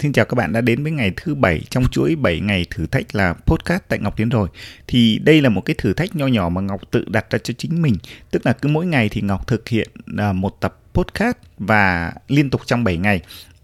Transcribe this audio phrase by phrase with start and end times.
[0.00, 2.86] Xin chào các bạn đã đến với ngày thứ bảy trong chuỗi 7 ngày thử
[2.86, 4.48] thách là podcast tại Ngọc Tiến rồi.
[4.86, 7.54] Thì đây là một cái thử thách nho nhỏ mà Ngọc tự đặt ra cho
[7.58, 7.96] chính mình.
[8.30, 12.50] Tức là cứ mỗi ngày thì Ngọc thực hiện à, một tập podcast và liên
[12.50, 13.20] tục trong 7 ngày.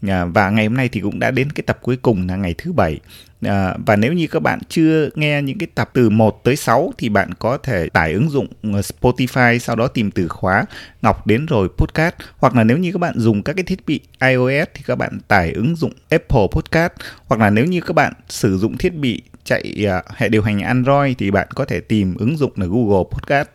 [0.08, 2.54] À, và ngày hôm nay thì cũng đã đến cái tập cuối cùng là ngày
[2.58, 3.00] thứ bảy.
[3.40, 6.92] À, và nếu như các bạn chưa nghe những cái tập từ 1 tới 6
[6.98, 10.64] thì bạn có thể tải ứng dụng ờ, Spotify sau đó tìm từ khóa
[11.02, 12.14] Ngọc đến rồi podcast.
[12.38, 15.18] Hoặc là nếu như các bạn dùng các cái thiết bị iOS thì các bạn
[15.28, 16.92] tải ứng dụng Apple Podcast.
[17.26, 20.60] Hoặc là nếu như các bạn sử dụng thiết bị chạy à, hệ điều hành
[20.60, 23.48] Android thì bạn có thể tìm ứng dụng là Google Podcast.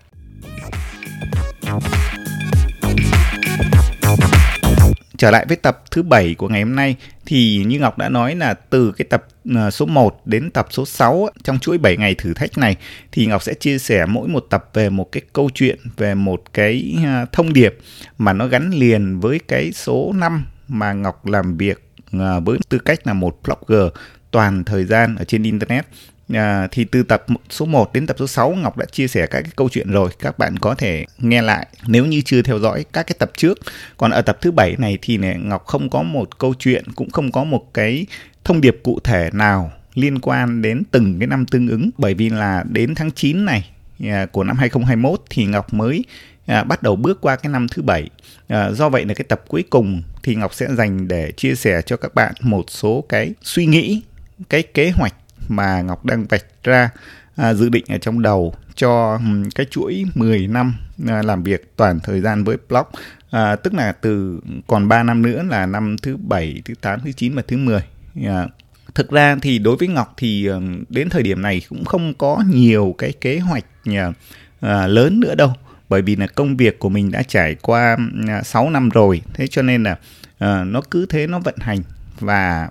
[5.22, 8.36] Trở lại với tập thứ bảy của ngày hôm nay, thì như Ngọc đã nói
[8.36, 12.16] là từ cái tập à, số 1 đến tập số 6 trong chuỗi 7 ngày
[12.16, 12.76] thử thách này,
[13.12, 16.44] thì Ngọc sẽ chia sẻ mỗi một tập về một cái câu chuyện, về một
[16.54, 17.78] cái à, thông điệp
[18.18, 22.80] mà nó gắn liền với cái số 5 mà Ngọc làm việc à, với tư
[22.80, 23.88] cách là một blogger
[24.32, 25.86] toàn thời gian ở trên internet.
[26.34, 29.42] À, thì từ tập số 1 đến tập số 6 Ngọc đã chia sẻ các
[29.42, 30.10] cái câu chuyện rồi.
[30.20, 33.60] Các bạn có thể nghe lại nếu như chưa theo dõi các cái tập trước.
[33.98, 37.12] Còn ở tập thứ bảy này thì này, Ngọc không có một câu chuyện cũng
[37.12, 38.06] không có một cái
[38.44, 41.90] thông điệp cụ thể nào liên quan đến từng cái năm tương ứng.
[41.98, 43.70] Bởi vì là đến tháng 9 này
[44.04, 46.04] à, của năm 2021 thì Ngọc mới
[46.46, 48.10] à, bắt đầu bước qua cái năm thứ bảy.
[48.48, 51.82] À, do vậy là cái tập cuối cùng thì Ngọc sẽ dành để chia sẻ
[51.86, 54.02] cho các bạn một số cái suy nghĩ
[54.50, 55.14] cái kế hoạch
[55.52, 56.90] mà Ngọc đang vạch ra
[57.36, 60.76] à, dự định ở trong đầu cho um, cái chuỗi 10 năm
[61.08, 62.86] à, làm việc toàn thời gian với blog
[63.32, 67.12] à, tức là từ còn 3 năm nữa là năm thứ 7, thứ 8, thứ
[67.12, 67.82] 9 và thứ 10.
[68.26, 68.48] À,
[68.96, 72.44] thực ra thì đối với Ngọc thì um, đến thời điểm này cũng không có
[72.48, 74.14] nhiều cái kế hoạch à,
[74.62, 75.54] à, lớn nữa đâu.
[75.90, 79.22] Bởi vì là công việc của mình đã trải qua à, 6 năm rồi.
[79.34, 81.80] Thế cho nên là uh, nó cứ thế nó vận hành.
[82.20, 82.70] Và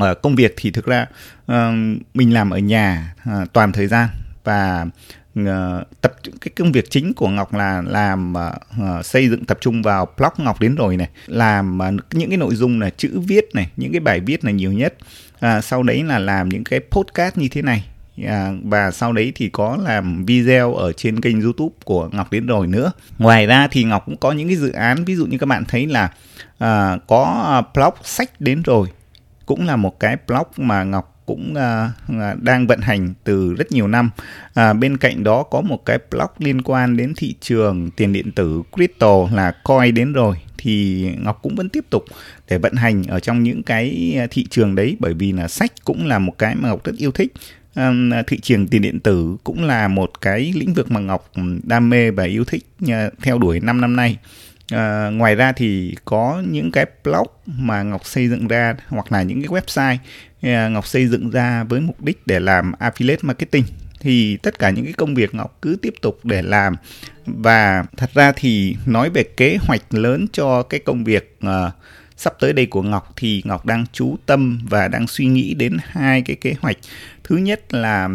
[0.00, 1.06] uh, công việc thì thực ra
[1.52, 1.54] uh,
[2.14, 4.08] mình làm ở nhà uh, toàn thời gian.
[4.44, 4.86] Và
[5.40, 5.46] uh,
[6.00, 8.34] tập cái công việc chính của Ngọc là làm
[8.80, 12.38] uh, xây dựng tập trung vào blog Ngọc đến rồi này làm uh, những cái
[12.38, 14.94] nội dung là chữ viết này những cái bài viết là nhiều nhất.
[15.34, 17.84] Uh, sau đấy là làm những cái podcast như thế này.
[18.26, 22.46] À, và sau đấy thì có làm video ở trên kênh YouTube của Ngọc đến
[22.46, 22.92] rồi nữa.
[23.18, 25.64] Ngoài ra thì Ngọc cũng có những cái dự án ví dụ như các bạn
[25.64, 26.10] thấy là
[26.58, 28.88] à, có blog sách đến rồi
[29.50, 33.88] cũng là một cái blog mà Ngọc cũng uh, đang vận hành từ rất nhiều
[33.88, 34.10] năm.
[34.54, 38.32] À, bên cạnh đó có một cái blog liên quan đến thị trường tiền điện
[38.32, 42.04] tử crypto là coin đến rồi thì Ngọc cũng vẫn tiếp tục
[42.48, 45.72] để vận hành ở trong những cái à, thị trường đấy bởi vì là sách
[45.84, 47.32] cũng là một cái mà Ngọc rất yêu thích.
[47.76, 51.30] Um, thị trường tiền điện tử cũng là một cái lĩnh vực mà Ngọc
[51.62, 52.90] đam mê và yêu thích uh,
[53.22, 54.18] theo đuổi 5 năm nay.
[54.70, 59.22] À, ngoài ra thì có những cái blog mà Ngọc xây dựng ra hoặc là
[59.22, 59.96] những cái website
[60.42, 63.64] à, Ngọc xây dựng ra với mục đích để làm affiliate marketing
[64.00, 66.76] thì tất cả những cái công việc Ngọc cứ tiếp tục để làm
[67.26, 71.72] và thật ra thì nói về kế hoạch lớn cho cái công việc uh,
[72.16, 75.76] sắp tới đây của Ngọc thì Ngọc đang chú tâm và đang suy nghĩ đến
[75.82, 76.76] hai cái kế hoạch.
[77.24, 78.08] Thứ nhất là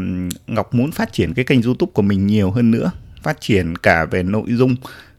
[0.47, 2.91] Ngọc muốn phát triển cái kênh YouTube của mình nhiều hơn nữa,
[3.23, 4.75] phát triển cả về nội dung,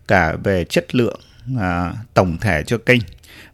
[0.09, 1.21] cả về chất lượng
[1.59, 3.01] à, tổng thể cho kênh.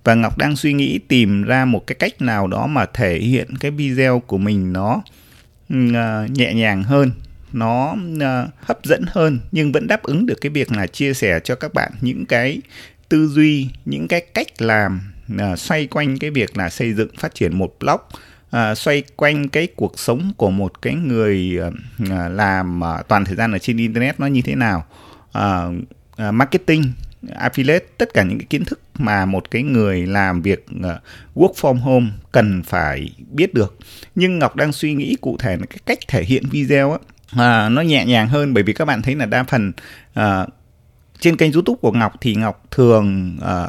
[0.04, 3.56] Và Ngọc đang suy nghĩ tìm ra một cái cách nào đó mà thể hiện
[3.60, 5.02] cái video của mình nó
[5.74, 7.10] uh, nhẹ nhàng hơn
[7.52, 11.40] nó uh, hấp dẫn hơn nhưng vẫn đáp ứng được cái việc là chia sẻ
[11.44, 12.60] cho các bạn những cái
[13.08, 15.00] tư duy những cái cách làm
[15.34, 18.00] uh, xoay quanh cái việc là xây dựng phát triển một blog
[18.52, 21.58] à, xoay quanh cái cuộc sống của một cái người
[22.10, 24.84] à, làm à, toàn thời gian ở trên internet nó như thế nào
[25.32, 25.66] à,
[26.16, 26.92] à, marketing
[27.22, 31.00] affiliate tất cả những cái kiến thức mà một cái người làm việc ờ,
[31.34, 33.76] work from home cần phải biết được.
[34.14, 36.98] Nhưng ngọc đang suy nghĩ cụ thể là cái cách thể hiện video á
[37.36, 38.54] à, nó nhẹ nhàng hơn.
[38.54, 39.72] Bởi vì các bạn thấy là đa phần
[40.14, 40.46] à,
[41.20, 43.68] trên kênh youtube của ngọc thì ngọc thường à,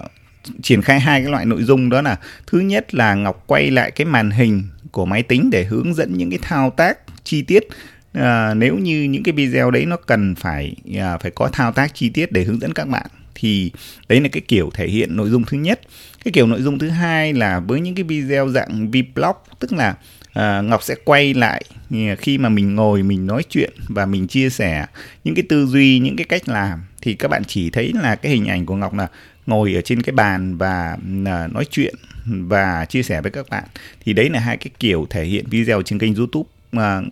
[0.61, 1.89] triển khai hai cái loại nội dung.
[1.89, 5.63] Đó là thứ nhất là ngọc quay lại cái màn hình của máy tính để
[5.63, 7.67] hướng dẫn những cái thao tác chi tiết.
[8.13, 11.95] À, nếu như những cái video đấy nó cần phải à, phải có thao tác
[11.95, 13.71] chi tiết để hướng dẫn các bạn thì
[14.09, 15.81] đấy là cái kiểu thể hiện nội dung thứ nhất.
[16.25, 19.95] Cái kiểu nội dung thứ hai là với những cái video dạng vlog tức là
[20.39, 24.27] uh, ngọc sẽ quay lại à, khi mà mình ngồi mình nói chuyện và mình
[24.27, 24.85] chia sẻ
[25.23, 28.31] những cái tư duy những cái cách làm thì các bạn chỉ thấy là cái
[28.31, 29.07] hình ảnh của ngọc là
[29.45, 31.95] ngồi ở trên cái bàn và à, nói chuyện
[32.25, 33.63] và chia sẻ với các bạn.
[34.05, 36.49] Thì đấy là hai cái kiểu thể hiện video trên kênh youtube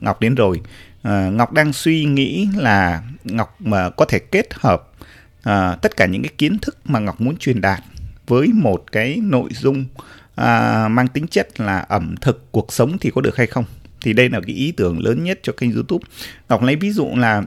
[0.02, 0.62] ngọc đến rồi.
[1.32, 4.92] Ngọc đang suy nghĩ là ngọc mà có thể kết hợp
[5.44, 7.80] à, tất cả những cái kiến thức mà ngọc muốn truyền đạt
[8.28, 9.86] với một cái nội dung
[10.36, 13.66] à, mang tính chất là ẩm thực cuộc sống thì có được hay không?
[14.02, 16.08] Thì đây là cái ý tưởng lớn nhất cho kênh youtube.
[16.50, 17.44] Ngọc lấy ví dụ là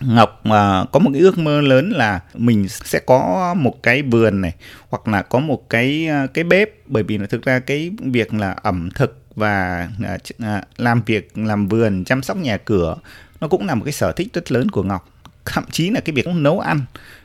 [0.00, 4.40] Ngọc à, có một cái ước mơ lớn là mình sẽ có một cái vườn
[4.40, 4.54] này
[4.88, 6.70] hoặc là có một cái à, cái bếp.
[6.86, 11.38] Bởi vì là thực ra cái việc là ẩm thực và à, à, làm việc
[11.38, 12.96] làm vườn chăm sóc nhà cửa
[13.40, 15.13] nó cũng là một cái sở thích rất lớn của Ngọc
[15.44, 16.80] thậm chí là cái việc nấu ăn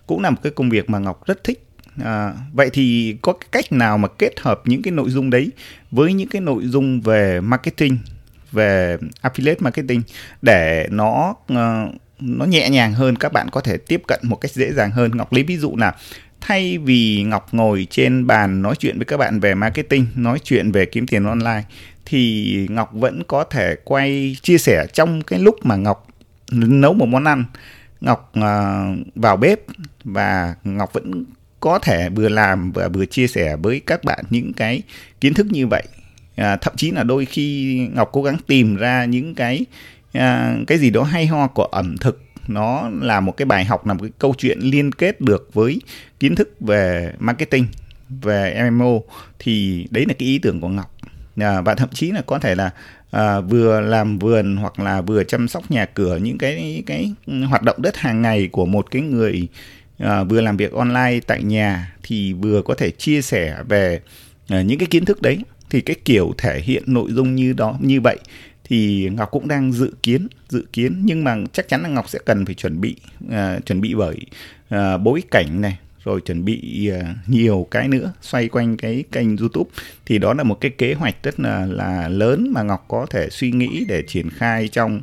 [0.07, 1.63] cũng là một cái công việc mà Ngọc rất thích.
[2.03, 5.51] À, vậy thì có cái cách nào mà kết hợp những cái nội dung đấy
[5.91, 7.97] với những cái nội dung về marketing
[8.51, 10.01] về affiliate marketing
[10.41, 13.15] để nó uh, nó nhẹ nhàng hơn?
[13.15, 15.11] Các bạn có thể tiếp cận một cách dễ dàng hơn.
[15.17, 15.95] Ngọc lấy ví dụ là
[16.41, 20.71] thay vì ngọc ngồi trên bàn nói chuyện với các bạn về marketing nói chuyện
[20.71, 21.63] về kiếm tiền online
[22.05, 26.07] thì ngọc vẫn có thể quay chia sẻ trong cái lúc mà ngọc
[26.51, 27.43] nấu một món ăn
[28.01, 29.59] ngọc uh, vào bếp
[30.03, 31.25] và ngọc vẫn
[31.59, 34.81] có thể vừa làm và vừa chia sẻ với các bạn những cái
[35.21, 35.83] kiến thức như vậy.
[36.35, 39.65] À, thậm chí là đôi khi ngọc cố gắng tìm ra những cái
[40.13, 42.23] à, cái gì đó hay ho của ẩm thực.
[42.47, 45.81] Nó là một cái bài học là một cái câu chuyện liên kết được với
[46.19, 47.65] kiến thức về marketing
[48.09, 48.99] về MMO
[49.39, 50.95] thì đấy là cái ý tưởng của Ngọc.
[51.37, 52.71] À, và thậm chí là có thể là
[53.11, 57.13] à, vừa làm vườn hoặc là vừa chăm sóc nhà cửa những cái cái
[57.47, 59.47] hoạt động đất hàng ngày của một cái người
[59.97, 63.99] à, vừa làm việc online tại nhà thì vừa có thể chia sẻ về
[64.47, 65.39] à, những cái kiến thức đấy.
[65.69, 68.17] Thì cái kiểu thể hiện nội dung như đó như vậy
[68.63, 71.01] thì Ngọc cũng đang dự kiến dự kiến.
[71.03, 72.95] Nhưng mà chắc chắn là Ngọc sẽ cần phải chuẩn bị
[73.31, 74.17] à, chuẩn bị bởi
[74.69, 79.37] à, bối cảnh này rồi chuẩn bị à, nhiều cái nữa xoay quanh cái kênh
[79.37, 79.69] YouTube
[80.05, 83.29] thì đó là một cái kế hoạch rất là là lớn mà Ngọc có thể
[83.31, 85.01] suy nghĩ để triển khai trong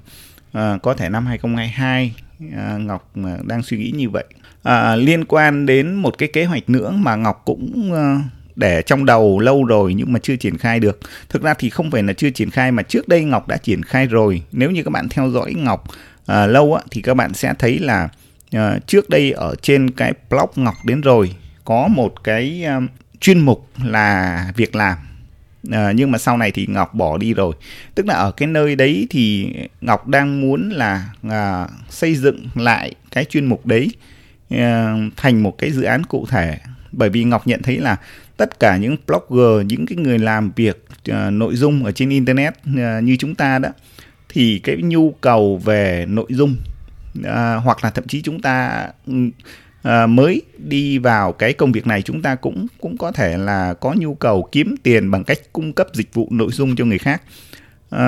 [0.59, 2.15] uh, có thể năm 2022
[2.47, 3.13] uh, à, Ngọc
[3.45, 4.25] đang suy nghĩ như vậy
[4.69, 8.23] uh, liên quan đến một cái kế hoạch nữa mà Ngọc cũng uh,
[8.57, 11.01] để trong đầu lâu rồi nhưng mà chưa triển khai được.
[11.29, 13.83] Thực ra thì không phải là chưa triển khai mà trước đây Ngọc đã triển
[13.83, 14.43] khai rồi.
[14.53, 17.79] Nếu như các bạn theo dõi Ngọc uh, lâu á, thì các bạn sẽ thấy
[17.79, 18.09] là
[18.51, 21.35] à, trước đây ở trên cái blog Ngọc đến rồi
[21.65, 22.89] có một cái um,
[23.21, 24.99] chuyên mục là việc làm.
[25.71, 27.55] À, nhưng mà sau này thì Ngọc bỏ đi rồi.
[27.95, 32.95] Tức là ở cái nơi đấy thì Ngọc đang muốn là à, xây dựng lại
[33.11, 33.91] cái chuyên mục đấy
[34.51, 36.59] à, thành một cái dự án cụ thể.
[36.93, 37.97] Bởi vì Ngọc nhận thấy là
[38.37, 42.55] tất cả những blogger những cái người làm việc uh, nội dung ở trên internet
[42.71, 43.69] uh, như chúng ta đó
[44.29, 46.57] thì cái nhu cầu về nội dung
[47.25, 52.03] À, hoặc là thậm chí chúng ta uh, mới đi vào cái công việc này
[52.03, 55.73] chúng ta cũng cũng có thể là có nhu cầu kiếm tiền bằng cách cung
[55.73, 57.23] cấp dịch vụ nội dung cho người khác.
[57.95, 58.01] Uh,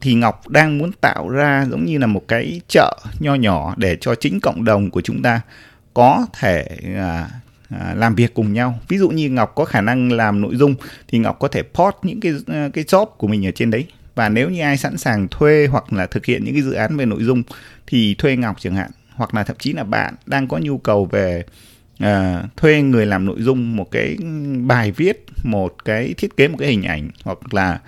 [0.00, 3.96] thì Ngọc đang muốn tạo ra giống như là một cái chợ nho nhỏ để
[4.00, 5.40] cho chính cộng đồng của chúng ta
[5.94, 7.30] có thể uh,
[7.70, 8.80] à, làm việc cùng nhau.
[8.88, 10.74] Ví dụ như ngọc có khả năng làm nội dung
[11.08, 13.86] thì ngọc có thể post những cái cái job của mình ở trên đấy
[14.16, 16.96] và nếu như ai sẵn sàng thuê hoặc là thực hiện những cái dự án
[16.96, 17.42] về nội dung
[17.86, 21.04] thì thuê ngọc chẳng hạn hoặc là thậm chí là bạn đang có nhu cầu
[21.04, 21.44] về
[22.04, 24.16] uh, thuê người làm nội dung một cái
[24.66, 27.80] bài viết một cái thiết kế một cái hình ảnh hoặc là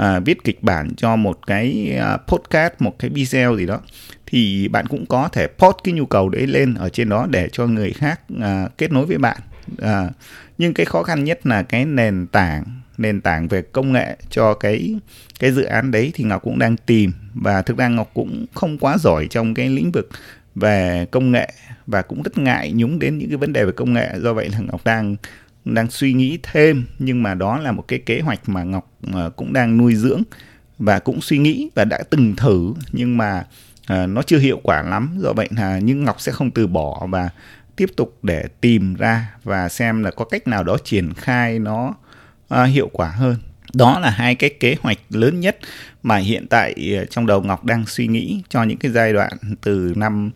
[0.00, 3.80] uh, viết kịch bản cho một cái uh, podcast một cái video gì đó
[4.26, 7.48] thì bạn cũng có thể post cái nhu cầu đấy lên ở trên đó để
[7.52, 9.38] cho người khác uh, kết nối với bạn.
[9.82, 10.12] Uh,
[10.58, 14.54] nhưng cái khó khăn nhất là cái nền tảng nền tảng về công nghệ cho
[14.54, 14.94] cái
[15.38, 17.12] cái dự án đấy thì ngọc cũng đang tìm.
[17.34, 20.08] Và thực ra ngọc cũng không quá giỏi trong cái lĩnh vực
[20.54, 21.52] về công nghệ
[21.86, 24.14] và cũng rất ngại nhúng đến những cái vấn đề về công nghệ.
[24.18, 25.16] Do vậy là ngọc đang
[25.64, 26.84] đang suy nghĩ thêm.
[26.98, 30.22] Nhưng mà đó là một cái kế hoạch mà ngọc ờ, cũng đang nuôi dưỡng
[30.78, 32.74] và cũng suy nghĩ và đã từng thử.
[32.92, 33.46] Nhưng mà
[33.92, 35.18] uh, nó chưa hiệu quả lắm.
[35.18, 37.30] Do vậy là nhưng ngọc sẽ không từ bỏ và
[37.76, 41.94] tiếp tục để tìm ra và xem là có cách nào đó triển khai nó
[42.50, 43.36] À, hiệu quả hơn
[43.74, 45.58] đó là hai cái kế hoạch lớn nhất
[46.02, 49.32] mà hiện tại à, trong đầu Ngọc đang suy nghĩ cho những cái giai đoạn
[49.60, 50.30] từ năm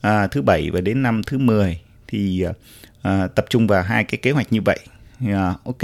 [0.00, 2.52] à, thứ bảy và đến năm thứ 10 thì à,
[3.02, 4.78] à, tập trung vào hai cái kế hoạch như vậy.
[5.26, 5.78] À, ok,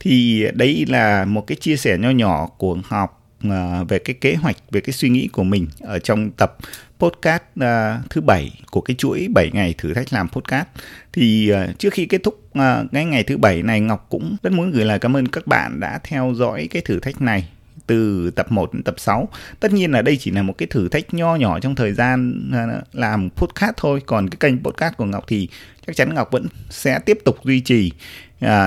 [0.00, 4.34] thì đấy là một cái chia sẻ nho nhỏ của Ngọc uh, về cái kế
[4.34, 6.56] hoạch về cái suy nghĩ của mình ở trong tập
[6.98, 10.66] podcast uh, thứ bảy của cái chuỗi 7 ngày thử thách làm podcast
[11.12, 14.52] thì uh, trước khi kết thúc uh, cái ngày thứ bảy này Ngọc cũng rất
[14.52, 17.48] muốn gửi lời cảm ơn các bạn đã theo dõi cái thử thách này
[17.86, 19.28] từ tập 1 đến tập 6.
[19.60, 22.50] Tất nhiên là đây chỉ là một cái thử thách nho nhỏ trong thời gian
[22.92, 24.02] làm podcast thôi.
[24.06, 25.48] Còn cái kênh podcast của Ngọc thì
[25.86, 27.92] chắc chắn Ngọc vẫn sẽ tiếp tục duy trì,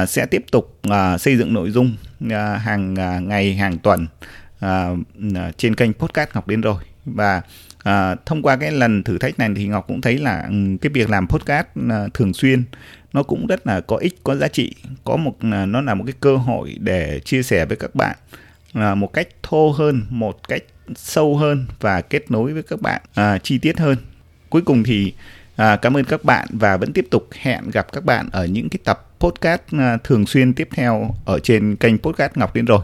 [0.08, 0.80] sẽ tiếp tục
[1.20, 1.96] xây dựng nội dung
[2.58, 2.94] hàng
[3.28, 4.08] ngày, hàng tuần
[4.60, 4.90] à,
[5.58, 7.42] trên kênh podcast Ngọc đến rồi và
[7.84, 10.90] à, thông qua cái lần thử thách này thì ngọc cũng thấy là ừ, cái
[10.90, 12.64] việc làm podcast à, thường xuyên
[13.14, 16.04] nó cũng rất là có ích có giá trị có một à, nó là một
[16.08, 18.16] cái cơ hội để chia sẻ với các bạn
[18.74, 20.64] à, một cách thô hơn một cách
[20.96, 23.98] sâu hơn và kết nối với các bạn à, chi tiết hơn.
[24.50, 25.14] Cuối cùng thì
[25.56, 28.70] à, cảm ơn các bạn và vẫn tiếp tục hẹn gặp các bạn ở những
[28.70, 32.82] cái tập podcast à, thường xuyên tiếp theo ở trên kênh podcast ngọc đến rồi.